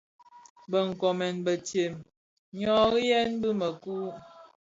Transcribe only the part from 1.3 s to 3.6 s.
bëntsem nnoriyèn bi